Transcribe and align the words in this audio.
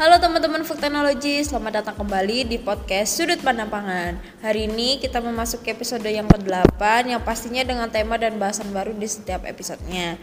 Halo 0.00 0.16
teman-teman 0.16 0.64
Food 0.64 0.80
Technology, 0.80 1.44
selamat 1.44 1.84
datang 1.84 1.92
kembali 2.00 2.48
di 2.48 2.56
podcast 2.56 3.20
Sudut 3.20 3.36
Pandang 3.44 3.68
Pangan. 3.68 4.16
Hari 4.40 4.64
ini 4.64 4.96
kita 4.96 5.20
memasuki 5.20 5.68
episode 5.76 6.08
yang 6.08 6.24
ke-8 6.24 6.80
yang 7.04 7.20
pastinya 7.20 7.60
dengan 7.60 7.92
tema 7.92 8.16
dan 8.16 8.40
bahasan 8.40 8.72
baru 8.72 8.96
di 8.96 9.04
setiap 9.04 9.44
episodenya. 9.44 10.16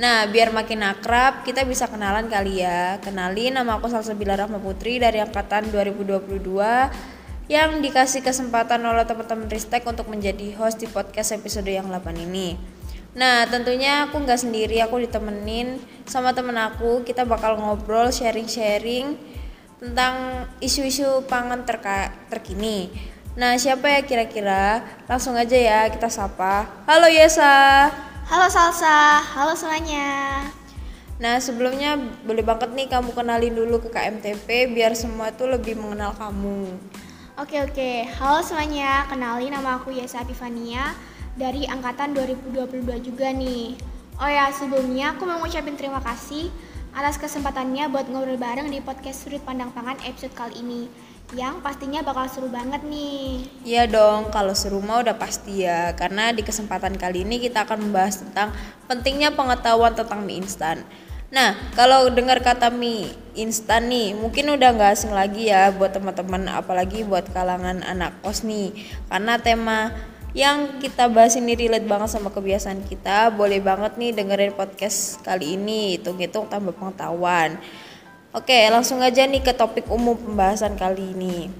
Nah, 0.00 0.24
biar 0.24 0.56
makin 0.56 0.80
akrab, 0.88 1.44
kita 1.44 1.68
bisa 1.68 1.84
kenalan 1.92 2.32
kali 2.32 2.64
ya. 2.64 2.96
Kenalin 3.04 3.60
nama 3.60 3.76
aku 3.76 3.92
Salsabila 3.92 4.40
Rahma 4.40 4.56
Putri 4.56 4.96
dari 4.96 5.20
angkatan 5.20 5.68
2022 5.68 6.40
yang 7.52 7.76
dikasih 7.84 8.24
kesempatan 8.24 8.80
oleh 8.88 9.04
teman-teman 9.04 9.52
Ristek 9.52 9.84
untuk 9.84 10.08
menjadi 10.08 10.56
host 10.56 10.80
di 10.80 10.88
podcast 10.88 11.36
episode 11.36 11.68
yang 11.68 11.92
8 11.92 12.24
ini. 12.24 12.79
Nah 13.10 13.42
tentunya 13.50 14.06
aku 14.06 14.22
nggak 14.22 14.38
sendiri, 14.38 14.78
aku 14.78 15.02
ditemenin 15.02 15.82
sama 16.06 16.30
temen 16.30 16.54
aku. 16.54 17.02
Kita 17.02 17.26
bakal 17.26 17.58
ngobrol, 17.58 18.14
sharing-sharing 18.14 19.18
tentang 19.82 20.46
isu-isu 20.62 21.26
pangan 21.26 21.66
terka 21.66 22.14
terkini. 22.30 22.92
Nah 23.34 23.58
siapa 23.58 23.90
ya 23.90 24.00
kira-kira? 24.06 24.84
Langsung 25.10 25.34
aja 25.34 25.58
ya 25.58 25.80
kita 25.90 26.06
sapa. 26.06 26.86
Halo 26.86 27.10
Yesa. 27.10 27.90
Halo 28.30 28.46
Salsa, 28.46 29.18
halo 29.34 29.58
semuanya. 29.58 30.46
Nah 31.18 31.42
sebelumnya 31.42 31.98
boleh 32.22 32.46
banget 32.46 32.70
nih 32.78 32.86
kamu 32.86 33.10
kenalin 33.10 33.58
dulu 33.58 33.82
ke 33.82 33.90
KMTP 33.90 34.70
biar 34.70 34.94
semua 34.94 35.34
tuh 35.34 35.50
lebih 35.50 35.74
mengenal 35.74 36.14
kamu. 36.14 36.78
Oke 37.42 37.58
oke, 37.58 38.06
halo 38.22 38.38
semuanya, 38.44 39.02
kenalin 39.10 39.50
nama 39.50 39.82
aku 39.82 39.90
Yesa 39.90 40.22
Epifania 40.22 40.94
dari 41.40 41.64
angkatan 41.64 42.12
2022 42.12 42.84
juga 43.00 43.32
nih. 43.32 43.72
Oh 44.20 44.28
ya, 44.28 44.52
sebelumnya 44.52 45.16
aku 45.16 45.24
mau 45.24 45.40
ngucapin 45.40 45.72
terima 45.72 46.04
kasih 46.04 46.52
atas 46.92 47.16
kesempatannya 47.16 47.88
buat 47.88 48.12
ngobrol 48.12 48.36
bareng 48.36 48.68
di 48.68 48.84
podcast 48.84 49.24
Sudut 49.24 49.40
Pandang 49.40 49.72
Pangan 49.72 49.96
episode 50.04 50.36
kali 50.36 50.60
ini 50.60 50.92
yang 51.32 51.62
pastinya 51.64 52.04
bakal 52.04 52.28
seru 52.28 52.52
banget 52.52 52.84
nih. 52.84 53.48
Iya 53.64 53.88
dong, 53.88 54.28
kalau 54.28 54.52
seru 54.52 54.84
mah 54.84 55.00
udah 55.00 55.16
pasti 55.16 55.64
ya. 55.64 55.96
Karena 55.96 56.34
di 56.34 56.44
kesempatan 56.44 57.00
kali 57.00 57.24
ini 57.24 57.40
kita 57.40 57.64
akan 57.64 57.88
membahas 57.88 58.20
tentang 58.20 58.52
pentingnya 58.84 59.32
pengetahuan 59.32 59.96
tentang 59.96 60.26
mie 60.26 60.44
instan. 60.44 60.84
Nah, 61.30 61.54
kalau 61.78 62.10
dengar 62.10 62.42
kata 62.42 62.74
mie 62.74 63.14
instan 63.38 63.86
nih, 63.86 64.12
mungkin 64.18 64.50
udah 64.50 64.74
nggak 64.74 64.90
asing 64.98 65.14
lagi 65.14 65.48
ya 65.48 65.70
buat 65.70 65.94
teman-teman, 65.94 66.50
apalagi 66.50 67.06
buat 67.06 67.30
kalangan 67.30 67.86
anak 67.86 68.18
kos 68.26 68.42
nih. 68.42 68.74
Karena 69.06 69.38
tema 69.38 69.94
yang 70.30 70.78
kita 70.78 71.10
bahas 71.10 71.34
ini 71.34 71.58
relate 71.58 71.86
banget 71.86 72.10
sama 72.14 72.30
kebiasaan 72.30 72.86
kita. 72.86 73.34
Boleh 73.34 73.58
banget 73.58 73.98
nih 73.98 74.14
dengerin 74.14 74.54
podcast 74.54 75.18
kali 75.26 75.58
ini. 75.58 75.98
Hitung-hitung 75.98 76.46
tambah 76.46 76.74
pengetahuan. 76.74 77.58
Oke 78.30 78.70
langsung 78.70 79.02
aja 79.02 79.26
nih 79.26 79.42
ke 79.42 79.50
topik 79.50 79.90
umum 79.90 80.14
pembahasan 80.14 80.78
kali 80.78 81.02
ini. 81.18 81.50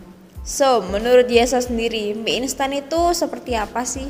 So 0.46 0.86
menurut 0.86 1.26
Yesa 1.26 1.58
sendiri 1.58 2.14
mie 2.14 2.46
instan 2.46 2.70
itu 2.70 3.10
seperti 3.10 3.58
apa 3.58 3.82
sih? 3.82 4.06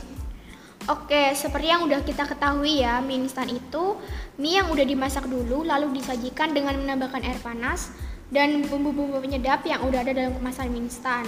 Oke, 0.88 1.36
seperti 1.36 1.69
yang 1.69 1.84
udah 1.84 2.00
kita 2.00 2.25
ketahui 2.25 2.81
ya, 2.81 3.05
mie 3.05 3.20
instan 3.20 3.53
itu 3.53 4.00
mie 4.41 4.61
yang 4.61 4.72
udah 4.72 4.84
dimasak 4.84 5.28
dulu 5.28 5.64
lalu 5.64 6.00
disajikan 6.00 6.56
dengan 6.56 6.77
menambahkan 6.81 7.20
air 7.20 7.36
panas 7.44 7.92
dan 8.33 8.64
bumbu-bumbu 8.64 9.20
penyedap 9.20 9.61
yang 9.69 9.84
udah 9.84 10.00
ada 10.00 10.12
dalam 10.16 10.33
kemasan 10.36 10.69
mie 10.69 10.88
instan. 10.88 11.25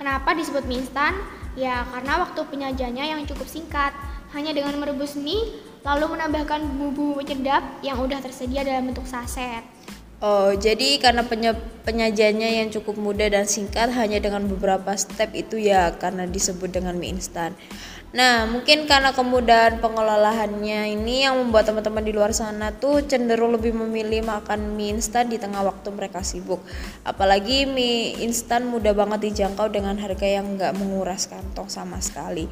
Kenapa 0.00 0.32
disebut 0.32 0.64
mie 0.64 0.80
instan? 0.80 1.12
Ya, 1.60 1.84
karena 1.92 2.24
waktu 2.24 2.40
penyajiannya 2.40 3.04
yang 3.12 3.20
cukup 3.28 3.44
singkat. 3.44 3.92
Hanya 4.32 4.56
dengan 4.56 4.80
merebus 4.80 5.12
mie, 5.12 5.60
lalu 5.84 6.16
menambahkan 6.16 6.64
bumbu 6.72 7.20
penyedap 7.20 7.60
yang 7.84 8.00
udah 8.00 8.16
tersedia 8.24 8.64
dalam 8.64 8.88
bentuk 8.88 9.04
saset. 9.04 9.60
Oh, 10.24 10.56
jadi 10.56 10.96
karena 11.04 11.20
penyajiannya 11.84 12.64
yang 12.64 12.68
cukup 12.72 12.96
mudah 12.96 13.28
dan 13.28 13.44
singkat 13.44 13.92
hanya 13.92 14.24
dengan 14.24 14.48
beberapa 14.48 14.96
step 14.96 15.36
itu 15.36 15.60
ya 15.60 15.92
karena 16.00 16.24
disebut 16.24 16.72
dengan 16.72 16.96
mie 16.96 17.20
instan. 17.20 17.52
Nah, 18.10 18.42
mungkin 18.42 18.90
karena 18.90 19.14
kemudahan 19.14 19.78
pengelolaannya 19.78 20.98
ini 20.98 21.22
yang 21.22 21.38
membuat 21.38 21.70
teman-teman 21.70 22.02
di 22.02 22.10
luar 22.10 22.34
sana 22.34 22.74
tuh 22.74 23.06
cenderung 23.06 23.54
lebih 23.54 23.70
memilih 23.70 24.26
makan 24.26 24.74
mie 24.74 24.98
instan 24.98 25.30
di 25.30 25.38
tengah 25.38 25.62
waktu 25.62 25.94
mereka 25.94 26.18
sibuk. 26.26 26.58
Apalagi 27.06 27.70
mie 27.70 28.18
instan 28.18 28.66
mudah 28.66 28.98
banget 28.98 29.30
dijangkau 29.30 29.70
dengan 29.70 29.94
harga 29.94 30.26
yang 30.26 30.58
nggak 30.58 30.74
menguras 30.74 31.30
kantong 31.30 31.70
sama 31.70 32.02
sekali. 32.02 32.50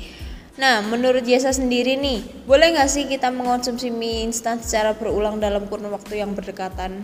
Nah, 0.63 0.79
menurut 0.87 1.27
Jasa 1.27 1.51
sendiri 1.51 1.99
nih, 1.99 2.47
boleh 2.47 2.79
nggak 2.79 2.91
sih 2.91 3.11
kita 3.11 3.35
mengonsumsi 3.35 3.91
mie 3.91 4.31
instan 4.31 4.63
secara 4.63 4.95
berulang 4.95 5.43
dalam 5.43 5.67
kurun 5.67 5.91
waktu 5.91 6.23
yang 6.23 6.39
berdekatan? 6.39 7.03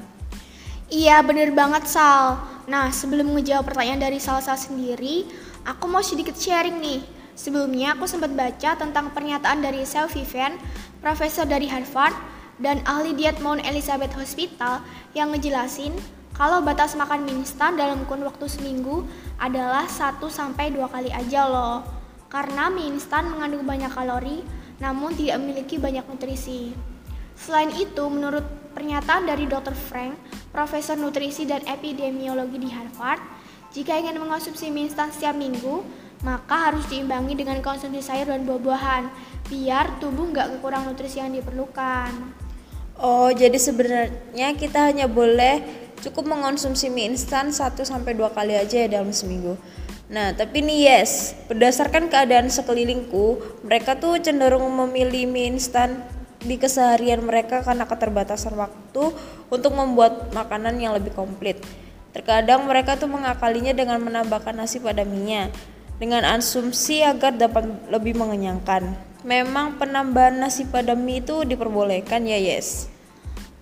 Iya, 0.94 1.26
bener 1.26 1.50
banget 1.50 1.91
Sal. 1.91 2.38
Nah, 2.70 2.94
sebelum 2.94 3.34
ngejawab 3.34 3.66
pertanyaan 3.66 4.06
dari 4.06 4.22
Salsa 4.22 4.54
sendiri, 4.54 5.26
aku 5.66 5.91
mau 5.91 6.06
sedikit 6.06 6.38
sharing 6.38 6.78
nih 6.78 7.13
Sebelumnya 7.34 7.98
aku 7.98 8.06
sempat 8.06 8.30
baca 8.30 8.78
tentang 8.78 9.10
pernyataan 9.10 9.58
dari 9.58 9.82
Sel 9.82 10.06
Vivian, 10.06 10.54
profesor 11.02 11.42
dari 11.42 11.66
Harvard 11.66 12.14
dan 12.62 12.78
ahli 12.86 13.10
diet 13.18 13.42
Mount 13.42 13.66
Elizabeth 13.66 14.14
Hospital 14.14 14.86
yang 15.18 15.34
ngejelasin 15.34 15.94
kalau 16.34 16.62
batas 16.62 16.98
makan 16.98 17.26
mie 17.26 17.46
instan 17.46 17.78
dalam 17.78 18.02
kurun 18.06 18.26
waktu 18.26 18.46
seminggu 18.50 19.06
adalah 19.38 19.86
1 19.86 20.18
sampai 20.30 20.74
2 20.74 20.82
kali 20.90 21.10
aja 21.10 21.46
loh. 21.46 21.82
Karena 22.26 22.66
mie 22.70 22.90
instan 22.90 23.30
mengandung 23.30 23.62
banyak 23.62 23.90
kalori 23.90 24.42
namun 24.82 25.14
tidak 25.14 25.38
memiliki 25.38 25.78
banyak 25.78 26.02
nutrisi. 26.06 26.74
Selain 27.34 27.70
itu, 27.74 28.06
menurut 28.10 28.42
pernyataan 28.74 29.26
dari 29.26 29.46
Dr. 29.46 29.74
Frank, 29.74 30.14
profesor 30.50 30.98
nutrisi 30.98 31.46
dan 31.46 31.62
epidemiologi 31.66 32.58
di 32.62 32.70
Harvard, 32.70 33.22
jika 33.74 33.98
ingin 33.98 34.18
mengonsumsi 34.18 34.70
mie 34.70 34.90
instan 34.90 35.10
setiap 35.10 35.34
minggu, 35.34 35.82
maka 36.24 36.72
harus 36.72 36.88
diimbangi 36.88 37.36
dengan 37.36 37.60
konsumsi 37.60 38.00
sayur 38.00 38.32
dan 38.32 38.48
buah-buahan 38.48 39.12
biar 39.52 40.00
tubuh 40.00 40.32
nggak 40.32 40.58
kekurang 40.58 40.88
nutrisi 40.88 41.20
yang 41.20 41.36
diperlukan. 41.36 42.10
Oh, 42.96 43.28
jadi 43.28 43.60
sebenarnya 43.60 44.56
kita 44.56 44.88
hanya 44.88 45.04
boleh 45.04 45.60
cukup 46.00 46.32
mengonsumsi 46.32 46.88
mie 46.88 47.12
instan 47.12 47.52
1 47.52 47.76
sampai 47.84 48.16
2 48.16 48.32
kali 48.32 48.56
aja 48.56 48.88
ya 48.88 48.88
dalam 48.88 49.12
seminggu. 49.12 49.60
Nah, 50.08 50.32
tapi 50.32 50.64
nih 50.64 50.88
yes, 50.88 51.36
berdasarkan 51.48 52.08
keadaan 52.08 52.48
sekelilingku, 52.48 53.60
mereka 53.64 54.00
tuh 54.00 54.16
cenderung 54.20 54.64
memilih 54.64 55.28
mie 55.28 55.52
instan 55.52 56.00
di 56.44 56.60
keseharian 56.60 57.24
mereka 57.24 57.64
karena 57.64 57.88
keterbatasan 57.88 58.52
waktu 58.56 59.04
untuk 59.48 59.72
membuat 59.72 60.32
makanan 60.36 60.76
yang 60.76 60.92
lebih 60.96 61.12
komplit. 61.16 61.60
Terkadang 62.14 62.68
mereka 62.68 62.94
tuh 62.94 63.10
mengakalinya 63.10 63.74
dengan 63.74 63.98
menambahkan 63.98 64.54
nasi 64.54 64.78
pada 64.78 65.02
mie-nya 65.02 65.50
dengan 65.99 66.27
asumsi 66.27 67.03
agar 67.03 67.34
dapat 67.34 67.66
lebih 67.91 68.19
mengenyangkan. 68.19 68.94
Memang 69.25 69.81
penambahan 69.81 70.37
nasi 70.37 70.69
pada 70.69 70.93
mie 70.93 71.25
itu 71.25 71.49
diperbolehkan 71.49 72.28
ya 72.28 72.37
yes? 72.37 72.93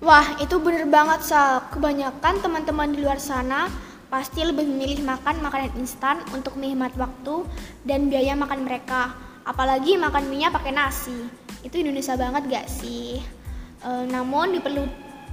Wah 0.03 0.34
itu 0.43 0.59
bener 0.59 0.91
banget 0.91 1.22
Sal, 1.22 1.62
kebanyakan 1.70 2.43
teman-teman 2.43 2.91
di 2.91 3.06
luar 3.06 3.22
sana 3.22 3.70
pasti 4.10 4.43
lebih 4.43 4.66
memilih 4.66 5.06
makan 5.06 5.38
makanan 5.38 5.72
instan 5.78 6.19
untuk 6.34 6.59
menghemat 6.59 6.91
waktu 6.98 7.47
dan 7.87 8.10
biaya 8.10 8.34
makan 8.34 8.66
mereka. 8.66 9.14
Apalagi 9.47 9.94
makan 9.94 10.26
mie-nya 10.26 10.50
pakai 10.50 10.75
nasi. 10.75 11.14
Itu 11.62 11.78
Indonesia 11.78 12.19
banget 12.19 12.50
gak 12.50 12.66
sih? 12.66 13.22
E, 13.78 13.91
namun 14.10 14.59
diperlu 14.59 14.82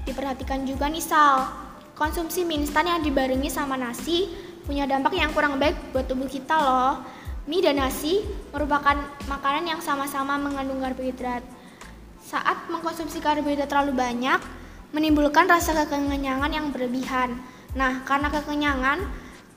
diperhatikan 0.06 0.62
juga 0.70 0.86
nih 0.86 1.02
Sal, 1.02 1.50
konsumsi 1.98 2.46
mie 2.46 2.62
instan 2.62 2.86
yang 2.86 3.02
dibarengi 3.02 3.50
sama 3.50 3.74
nasi 3.74 4.30
punya 4.69 4.85
dampak 4.85 5.18
yang 5.18 5.34
kurang 5.34 5.57
baik 5.57 5.74
buat 5.90 6.06
tubuh 6.06 6.30
kita 6.30 6.53
loh. 6.53 7.02
Mie 7.50 7.66
dan 7.66 7.81
nasi 7.81 8.22
merupakan 8.53 8.94
makanan 9.25 9.66
yang 9.66 9.81
sama-sama 9.81 10.38
mengandung 10.38 10.77
karbohidrat. 10.77 11.42
Saat 12.21 12.69
mengkonsumsi 12.69 13.18
karbohidrat 13.18 13.66
terlalu 13.66 13.98
banyak, 13.98 14.38
menimbulkan 14.94 15.50
rasa 15.50 15.74
kekenyangan 15.74 16.54
yang 16.54 16.69
berlebihan. 16.69 17.42
Nah, 17.74 18.06
karena 18.06 18.30
kekenyangan, 18.30 19.01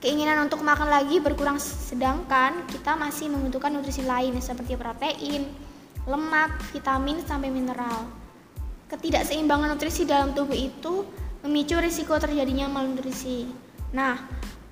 keinginan 0.01 0.49
untuk 0.49 0.65
makan 0.65 0.89
lagi 0.89 1.21
berkurang 1.21 1.61
sedangkan 1.61 2.65
kita 2.73 2.97
masih 2.97 3.29
membutuhkan 3.29 3.69
nutrisi 3.69 4.01
lain 4.01 4.33
seperti 4.41 4.73
protein, 4.73 5.45
lemak, 6.09 6.57
vitamin, 6.73 7.21
sampai 7.21 7.53
mineral. 7.53 8.09
Ketidakseimbangan 8.89 9.77
nutrisi 9.77 10.09
dalam 10.09 10.33
tubuh 10.33 10.57
itu 10.57 11.05
memicu 11.45 11.77
risiko 11.77 12.17
terjadinya 12.17 12.65
malnutrisi. 12.65 13.62
Nah, 13.93 14.17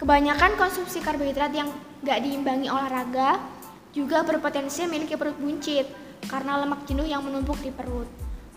Kebanyakan 0.02 0.58
konsumsi 0.58 0.98
karbohidrat 0.98 1.54
yang 1.54 1.70
gak 2.02 2.26
diimbangi 2.26 2.74
olahraga 2.74 3.38
juga 3.94 4.26
berpotensi 4.26 4.90
memiliki 4.90 5.14
perut 5.14 5.38
buncit 5.38 5.86
karena 6.26 6.58
lemak 6.58 6.90
jenuh 6.90 7.06
yang 7.06 7.22
menumpuk 7.22 7.62
di 7.62 7.70
perut. 7.70 8.10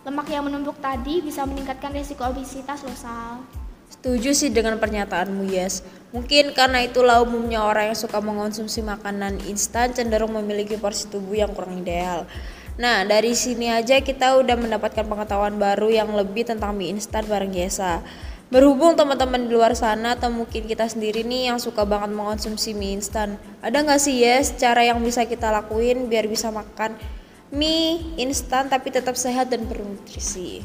Lemak 0.08 0.24
yang 0.32 0.48
menumpuk 0.48 0.80
tadi 0.80 1.20
bisa 1.20 1.44
meningkatkan 1.44 1.92
risiko 1.92 2.24
obesitas 2.24 2.80
loh 2.80 2.96
Sal. 2.96 3.44
Setuju 3.92 4.32
sih 4.32 4.48
dengan 4.48 4.80
pernyataanmu 4.80 5.44
Yes. 5.52 5.84
Mungkin 6.16 6.56
karena 6.56 6.80
itulah 6.80 7.20
umumnya 7.20 7.60
orang 7.60 7.92
yang 7.92 7.98
suka 8.00 8.24
mengonsumsi 8.24 8.80
makanan 8.80 9.44
instan 9.44 9.92
cenderung 9.92 10.32
memiliki 10.32 10.80
porsi 10.80 11.12
tubuh 11.12 11.36
yang 11.36 11.52
kurang 11.52 11.84
ideal. 11.84 12.24
Nah, 12.80 13.04
dari 13.04 13.36
sini 13.36 13.68
aja 13.68 14.00
kita 14.00 14.40
udah 14.40 14.56
mendapatkan 14.56 15.04
pengetahuan 15.04 15.60
baru 15.60 15.92
yang 15.92 16.08
lebih 16.08 16.48
tentang 16.48 16.72
mie 16.72 16.96
instan 16.96 17.28
bareng 17.28 17.52
Yesa. 17.52 18.00
Berhubung 18.52 18.92
teman-teman 18.92 19.48
di 19.48 19.56
luar 19.56 19.72
sana 19.72 20.20
atau 20.20 20.28
mungkin 20.28 20.68
kita 20.68 20.84
sendiri 20.84 21.24
nih 21.24 21.48
yang 21.48 21.58
suka 21.58 21.88
banget 21.88 22.12
mengonsumsi 22.12 22.76
mie 22.76 23.00
instan, 23.00 23.40
ada 23.64 23.80
nggak 23.80 23.96
sih 23.96 24.20
yes 24.20 24.52
cara 24.60 24.84
yang 24.84 25.00
bisa 25.00 25.24
kita 25.24 25.48
lakuin 25.48 26.12
biar 26.12 26.28
bisa 26.28 26.52
makan 26.52 26.92
mie 27.48 28.04
instan 28.20 28.68
tapi 28.68 28.92
tetap 28.92 29.16
sehat 29.16 29.48
dan 29.48 29.64
bernutrisi? 29.64 30.60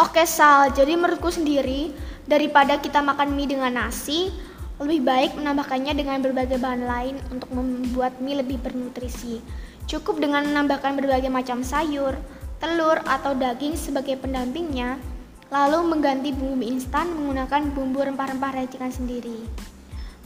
Oke 0.00 0.24
Sal, 0.24 0.72
jadi 0.72 0.96
menurutku 0.96 1.28
sendiri 1.28 1.92
daripada 2.24 2.80
kita 2.80 3.04
makan 3.04 3.36
mie 3.36 3.52
dengan 3.52 3.72
nasi, 3.84 4.32
lebih 4.80 5.04
baik 5.04 5.30
menambahkannya 5.36 5.92
dengan 5.92 6.24
berbagai 6.24 6.56
bahan 6.56 6.88
lain 6.88 7.16
untuk 7.28 7.52
membuat 7.52 8.16
mie 8.22 8.40
lebih 8.40 8.64
bernutrisi. 8.64 9.44
Cukup 9.88 10.20
dengan 10.20 10.44
menambahkan 10.44 10.96
berbagai 10.96 11.32
macam 11.32 11.64
sayur, 11.64 12.16
telur, 12.60 13.00
atau 13.08 13.32
daging 13.32 13.74
sebagai 13.74 14.20
pendampingnya, 14.20 15.00
lalu 15.48 15.80
mengganti 15.88 16.30
bumbu 16.36 16.64
instan 16.64 17.08
menggunakan 17.12 17.72
bumbu 17.72 18.04
rempah-rempah 18.04 18.52
racikan 18.64 18.92
sendiri. 18.92 19.48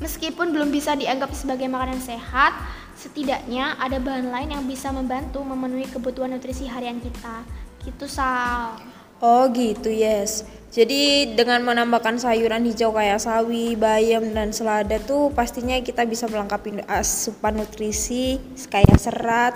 Meskipun 0.02 0.50
belum 0.50 0.74
bisa 0.74 0.98
dianggap 0.98 1.30
sebagai 1.30 1.70
makanan 1.70 2.02
sehat, 2.02 2.58
setidaknya 2.98 3.78
ada 3.78 4.02
bahan 4.02 4.34
lain 4.34 4.50
yang 4.50 4.64
bisa 4.66 4.90
membantu 4.90 5.46
memenuhi 5.46 5.86
kebutuhan 5.86 6.34
nutrisi 6.34 6.66
harian 6.66 6.98
kita. 6.98 7.46
Gitu, 7.86 8.10
Sal. 8.10 8.82
Oh 9.22 9.46
gitu, 9.54 9.86
yes. 9.86 10.42
Jadi 10.74 11.30
dengan 11.38 11.62
menambahkan 11.62 12.18
sayuran 12.18 12.66
hijau 12.66 12.90
kayak 12.90 13.22
sawi, 13.22 13.78
bayam, 13.78 14.34
dan 14.34 14.50
selada 14.50 14.98
tuh 14.98 15.30
pastinya 15.30 15.78
kita 15.78 16.02
bisa 16.02 16.26
melengkapi 16.26 16.82
asupan 16.90 17.62
nutrisi 17.62 18.42
kayak 18.66 18.98
serat, 18.98 19.54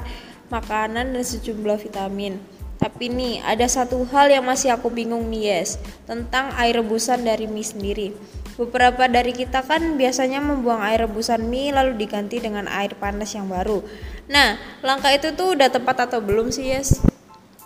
makanan, 0.52 1.16
dan 1.16 1.24
sejumlah 1.26 1.82
vitamin. 1.82 2.38
Tapi 2.86 3.10
nih, 3.10 3.42
ada 3.42 3.66
satu 3.66 4.06
hal 4.14 4.30
yang 4.30 4.46
masih 4.46 4.70
aku 4.70 4.94
bingung 4.94 5.26
nih, 5.26 5.58
Yes, 5.58 5.74
tentang 6.06 6.54
air 6.54 6.78
rebusan 6.78 7.26
dari 7.26 7.50
mie 7.50 7.66
sendiri. 7.66 8.14
Beberapa 8.54 9.10
dari 9.10 9.34
kita 9.34 9.66
kan 9.66 9.98
biasanya 9.98 10.38
membuang 10.38 10.78
air 10.86 11.02
rebusan 11.02 11.50
mie 11.50 11.74
lalu 11.74 11.98
diganti 11.98 12.38
dengan 12.38 12.70
air 12.70 12.94
panas 12.94 13.34
yang 13.34 13.50
baru. 13.50 13.82
Nah, 14.30 14.54
langkah 14.86 15.10
itu 15.10 15.34
tuh 15.34 15.58
udah 15.58 15.66
tepat 15.66 16.06
atau 16.06 16.22
belum 16.22 16.54
sih, 16.54 16.70
Yes? 16.70 17.02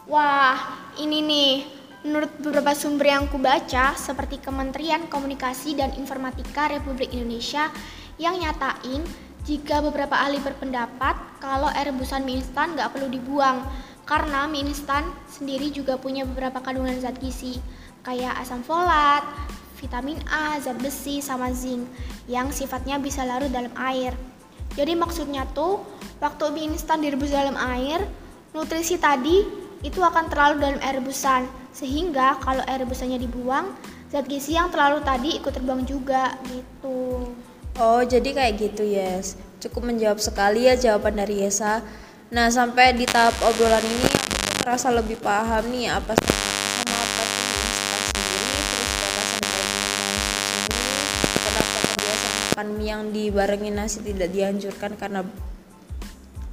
Wah, 0.09 0.57
ini 0.97 1.21
nih. 1.21 1.53
Menurut 2.01 2.33
beberapa 2.41 2.73
sumber 2.73 3.13
yang 3.13 3.29
kubaca, 3.29 3.93
seperti 4.01 4.41
Kementerian 4.41 5.05
Komunikasi 5.05 5.77
dan 5.77 5.93
Informatika 6.01 6.73
Republik 6.73 7.13
Indonesia 7.13 7.69
yang 8.17 8.41
nyatain 8.41 9.05
jika 9.45 9.85
beberapa 9.85 10.17
ahli 10.17 10.41
berpendapat 10.41 11.45
kalau 11.45 11.69
air 11.77 11.93
rebusan 11.93 12.25
mie 12.25 12.41
instan 12.41 12.73
nggak 12.73 12.93
perlu 12.93 13.13
dibuang 13.13 13.69
karena 14.11 14.51
mie 14.51 14.67
instan 14.67 15.07
sendiri 15.31 15.71
juga 15.71 15.95
punya 15.95 16.27
beberapa 16.27 16.59
kandungan 16.59 16.99
zat 16.99 17.15
gizi 17.23 17.63
kayak 18.03 18.43
asam 18.43 18.59
folat, 18.67 19.23
vitamin 19.79 20.19
A, 20.27 20.59
zat 20.59 20.75
besi, 20.83 21.23
sama 21.23 21.55
zinc 21.55 21.87
yang 22.27 22.51
sifatnya 22.51 22.99
bisa 22.99 23.23
larut 23.23 23.55
dalam 23.55 23.71
air. 23.79 24.11
Jadi 24.75 24.99
maksudnya 24.99 25.47
tuh 25.55 25.87
waktu 26.19 26.51
mie 26.51 26.75
instan 26.75 27.07
direbus 27.07 27.31
dalam 27.31 27.55
air, 27.55 28.03
nutrisi 28.51 28.99
tadi 28.99 29.47
itu 29.87 30.03
akan 30.03 30.27
terlalu 30.27 30.59
dalam 30.59 30.81
air 30.83 30.99
rebusan 30.99 31.47
sehingga 31.71 32.35
kalau 32.43 32.67
air 32.67 32.83
rebusannya 32.83 33.23
dibuang, 33.23 33.71
zat 34.11 34.27
gizi 34.27 34.59
yang 34.59 34.75
terlalu 34.75 35.07
tadi 35.07 35.39
ikut 35.39 35.55
terbuang 35.55 35.87
juga 35.87 36.35
gitu. 36.51 37.31
Oh, 37.79 38.03
jadi 38.03 38.27
kayak 38.35 38.55
gitu, 38.59 38.83
Yes. 38.83 39.39
Cukup 39.61 39.87
menjawab 39.87 40.19
sekali 40.19 40.67
ya 40.67 40.75
jawaban 40.75 41.21
dari 41.21 41.45
Yesa. 41.45 41.85
Nah 42.31 42.47
sampai 42.47 42.95
di 42.95 43.11
tahap 43.11 43.35
obrolan 43.43 43.83
ini 43.83 44.07
aku 44.07 44.63
terasa 44.63 44.87
lebih 44.95 45.19
paham 45.19 45.67
nih 45.75 45.91
apa 45.91 46.15
sama 46.15 46.95
apa 47.03 47.23
sih 47.27 47.47
instan 47.59 48.03
sendiri 48.07 48.59
terus 48.71 48.91
batasan 49.03 49.41
kayak 49.43 49.67
gimana 49.67 50.05
ini 50.15 50.79
kenapa 51.27 51.79
kebiasaan 51.91 52.35
makan 52.39 52.69
mie 52.79 52.87
yang 52.87 53.03
dibarengin 53.11 53.75
nasi 53.75 53.99
tidak 54.07 54.31
dianjurkan 54.31 54.95
karena 54.95 55.27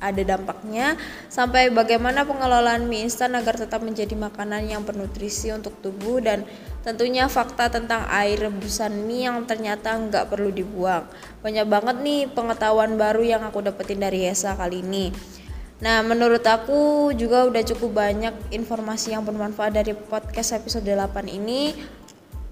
ada 0.02 0.22
dampaknya 0.26 0.98
sampai 1.30 1.70
bagaimana 1.70 2.26
pengelolaan 2.26 2.90
mie 2.90 3.06
instan 3.06 3.38
agar 3.38 3.62
tetap 3.62 3.86
menjadi 3.86 4.18
makanan 4.18 4.66
yang 4.66 4.82
bernutrisi 4.82 5.54
untuk 5.54 5.78
tubuh 5.86 6.18
dan 6.26 6.42
tentunya 6.82 7.30
fakta 7.30 7.70
tentang 7.70 8.02
air 8.10 8.50
rebusan 8.50 9.06
mie 9.06 9.30
yang 9.30 9.46
ternyata 9.46 9.94
nggak 9.94 10.26
perlu 10.26 10.50
dibuang. 10.50 11.06
Banyak 11.46 11.70
banget 11.70 12.02
nih 12.02 12.26
pengetahuan 12.34 12.98
baru 12.98 13.22
yang 13.22 13.46
aku 13.46 13.62
dapetin 13.62 14.02
dari 14.02 14.26
Yesa 14.26 14.58
kali 14.58 14.82
ini 14.82 15.38
Nah, 15.78 16.02
menurut 16.02 16.42
aku 16.42 17.14
juga 17.14 17.46
udah 17.46 17.62
cukup 17.62 18.02
banyak 18.02 18.34
informasi 18.50 19.14
yang 19.14 19.22
bermanfaat 19.22 19.78
dari 19.78 19.94
podcast 19.94 20.58
episode 20.58 20.90
8 20.90 21.30
ini 21.30 21.78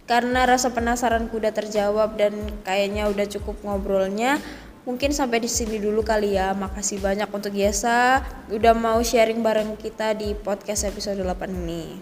karena 0.05 0.45
rasa 0.45 0.69
penasaranku 0.69 1.41
udah 1.41 1.49
terjawab 1.49 2.13
dan 2.21 2.37
kayaknya 2.61 3.09
udah 3.09 3.25
cukup 3.25 3.57
ngobrolnya. 3.65 4.37
Mungkin 4.85 5.17
sampai 5.17 5.41
di 5.41 5.49
sini 5.49 5.81
dulu 5.81 6.05
kali 6.05 6.37
ya. 6.37 6.53
Makasih 6.53 7.01
banyak 7.01 7.25
untuk 7.33 7.57
Yesa 7.57 8.21
udah 8.53 8.77
mau 8.77 9.01
sharing 9.01 9.41
bareng 9.41 9.73
kita 9.81 10.13
di 10.13 10.37
podcast 10.37 10.85
episode 10.85 11.17
8 11.17 11.49
ini. 11.49 11.97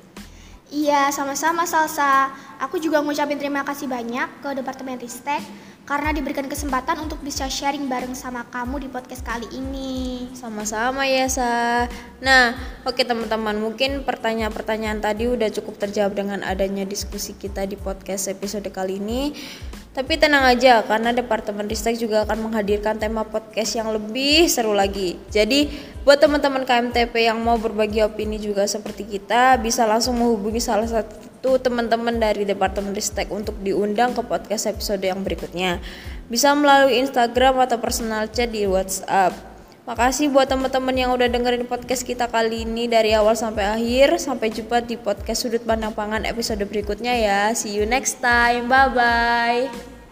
Iya, 0.74 1.08
sama-sama 1.16 1.64
Salsa. 1.64 2.36
Aku 2.60 2.84
juga 2.84 3.00
ngucapin 3.00 3.40
terima 3.40 3.64
kasih 3.64 3.88
banyak 3.88 4.28
ke 4.44 4.50
Departemen 4.60 5.00
Ristek 5.00 5.40
karena 5.84 6.16
diberikan 6.16 6.48
kesempatan 6.48 7.04
untuk 7.04 7.20
bisa 7.20 7.52
sharing 7.52 7.92
bareng 7.92 8.16
sama 8.16 8.48
kamu 8.48 8.88
di 8.88 8.88
podcast 8.88 9.20
kali 9.20 9.48
ini. 9.52 10.32
Sama-sama 10.32 11.04
ya, 11.04 11.28
Sa. 11.28 11.86
Nah, 12.24 12.56
oke 12.88 13.04
teman-teman, 13.04 13.60
mungkin 13.60 14.08
pertanyaan-pertanyaan 14.08 15.04
tadi 15.04 15.28
udah 15.28 15.52
cukup 15.52 15.84
terjawab 15.84 16.16
dengan 16.16 16.40
adanya 16.48 16.88
diskusi 16.88 17.36
kita 17.36 17.68
di 17.68 17.76
podcast 17.76 18.32
episode 18.32 18.68
kali 18.72 19.04
ini. 19.04 19.36
Tapi 19.94 20.18
tenang 20.18 20.42
aja, 20.50 20.82
karena 20.88 21.14
Departemen 21.14 21.70
Ristek 21.70 22.02
juga 22.02 22.26
akan 22.26 22.50
menghadirkan 22.50 22.98
tema 22.98 23.22
podcast 23.22 23.78
yang 23.78 23.94
lebih 23.94 24.50
seru 24.50 24.74
lagi. 24.74 25.22
Jadi, 25.30 25.70
buat 26.02 26.18
teman-teman 26.18 26.66
KMTP 26.66 27.30
yang 27.30 27.38
mau 27.38 27.62
berbagi 27.62 28.02
opini 28.02 28.42
juga 28.42 28.66
seperti 28.66 29.06
kita, 29.06 29.62
bisa 29.62 29.86
langsung 29.86 30.18
menghubungi 30.18 30.58
salah 30.58 30.90
satu 30.90 31.33
teman-teman 31.44 32.16
dari 32.16 32.48
Departemen 32.48 32.96
Ristek 32.96 33.28
untuk 33.28 33.60
diundang 33.60 34.16
ke 34.16 34.24
podcast 34.24 34.72
episode 34.72 35.04
yang 35.04 35.20
berikutnya. 35.28 35.84
Bisa 36.32 36.56
melalui 36.56 37.04
Instagram 37.04 37.60
atau 37.68 37.78
personal 37.84 38.32
chat 38.32 38.48
di 38.48 38.64
WhatsApp. 38.64 39.36
Makasih 39.84 40.32
buat 40.32 40.48
teman-teman 40.48 40.96
yang 40.96 41.12
udah 41.12 41.28
dengerin 41.28 41.68
podcast 41.68 42.08
kita 42.08 42.32
kali 42.32 42.64
ini 42.64 42.88
dari 42.88 43.12
awal 43.12 43.36
sampai 43.36 43.68
akhir. 43.68 44.16
Sampai 44.16 44.48
jumpa 44.48 44.80
di 44.88 44.96
podcast 44.96 45.44
Sudut 45.44 45.60
Pandang 45.68 45.92
Pangan 45.92 46.24
episode 46.24 46.64
berikutnya 46.64 47.12
ya. 47.12 47.52
See 47.52 47.76
you 47.76 47.84
next 47.84 48.24
time. 48.24 48.72
Bye 48.72 48.90
bye. 48.96 50.03